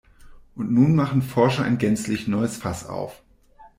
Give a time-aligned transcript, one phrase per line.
[0.55, 3.21] Und nun machen Forscher ein gänzlich neues Fass auf.